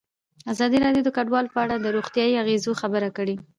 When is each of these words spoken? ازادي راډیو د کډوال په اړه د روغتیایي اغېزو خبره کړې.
ازادي 0.53 0.77
راډیو 0.85 1.05
د 1.05 1.09
کډوال 1.17 1.45
په 1.53 1.59
اړه 1.63 1.75
د 1.79 1.85
روغتیایي 1.97 2.35
اغېزو 2.43 2.71
خبره 2.81 3.09
کړې. 3.17 3.35